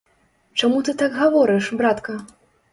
[0.59, 2.21] Чаму ты так гаворыш, братка?